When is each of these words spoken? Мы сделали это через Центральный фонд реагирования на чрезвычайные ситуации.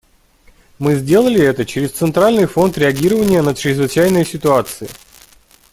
Мы 0.79 0.95
сделали 0.95 1.39
это 1.43 1.63
через 1.63 1.91
Центральный 1.91 2.47
фонд 2.47 2.75
реагирования 2.75 3.43
на 3.43 3.53
чрезвычайные 3.53 4.25
ситуации. 4.25 4.89